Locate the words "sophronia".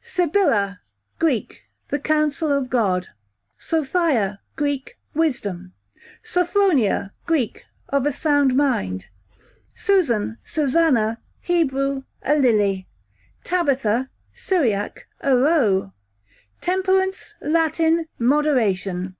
6.22-7.12